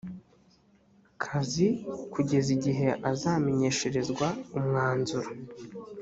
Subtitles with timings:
[1.23, 1.67] kazi
[2.13, 4.27] kugeza igihe azamenyesherezwa
[4.57, 5.29] umwanzuro